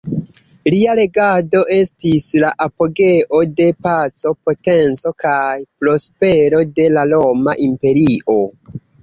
[0.73, 5.45] Lia regado estis la apogeo de paco potenco kaj
[5.85, 8.41] prospero de la Roma imperio.